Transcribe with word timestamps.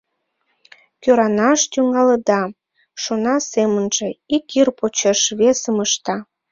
Кӧранаш 1.03 1.59
тӱҥалыда!»— 1.71 2.41
шона 3.03 3.35
семынже, 3.51 4.07
ик 4.35 4.45
йыр 4.55 4.69
почеш 4.79 5.19
весым 5.39 5.77
ышта. 5.85 6.15